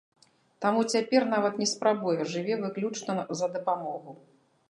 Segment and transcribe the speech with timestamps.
[0.63, 3.13] Таму цяпер нават не спрабуе, жыве выключна
[3.43, 4.11] за дапамогу.